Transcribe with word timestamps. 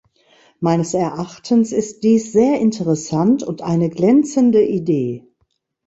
Meines 0.59 0.95
Erachtens 0.95 1.71
ist 1.71 2.01
dies 2.03 2.31
sehr 2.31 2.59
interessant 2.59 3.43
und 3.43 3.61
eine 3.61 3.91
glänzende 3.91 4.63
Idee. 4.65 5.27